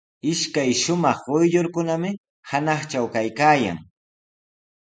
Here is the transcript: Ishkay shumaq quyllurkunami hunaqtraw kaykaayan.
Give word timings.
Ishkay 0.31 0.71
shumaq 0.81 1.17
quyllurkunami 1.25 2.11
hunaqtraw 2.49 3.05
kaykaayan. 3.13 3.79